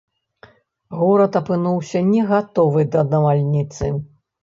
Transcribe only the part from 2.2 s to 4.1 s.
гатовы да навальніцы.